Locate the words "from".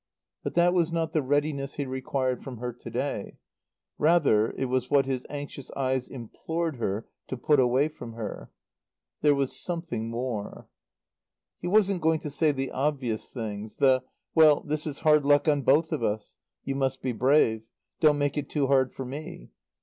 2.43-2.57, 7.87-8.13